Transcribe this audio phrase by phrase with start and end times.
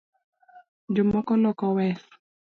[0.95, 2.01] Jo moko Loko wes